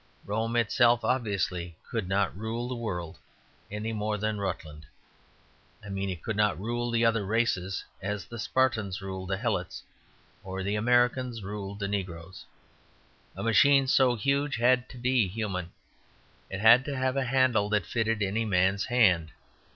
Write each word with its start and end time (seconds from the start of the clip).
Rome 0.25 0.55
itself 0.55 1.03
obviously 1.05 1.77
could 1.87 2.09
not 2.09 2.35
rule 2.35 2.67
the 2.67 2.73
world, 2.75 3.19
any 3.69 3.93
more 3.93 4.17
than 4.17 4.39
Rutland. 4.39 4.87
I 5.85 5.89
mean 5.89 6.09
it 6.09 6.23
could 6.23 6.35
not 6.35 6.59
rule 6.59 6.89
the 6.89 7.05
other 7.05 7.23
races 7.23 7.85
as 8.01 8.25
the 8.25 8.39
Spartans 8.39 8.99
ruled 8.99 9.29
the 9.29 9.37
Helots 9.37 9.83
or 10.43 10.63
the 10.63 10.73
Americans 10.73 11.43
ruled 11.43 11.77
the 11.77 11.87
negroes. 11.87 12.45
A 13.35 13.43
machine 13.43 13.85
so 13.85 14.15
huge 14.15 14.55
had 14.55 14.89
to 14.89 14.97
be 14.97 15.27
human; 15.27 15.71
it 16.49 16.61
had 16.61 16.83
to 16.85 16.97
have 16.97 17.15
a 17.15 17.25
handle 17.25 17.69
that 17.69 17.85
fitted 17.85 18.23
any 18.23 18.43
man's 18.43 18.85
hand. 18.85 19.29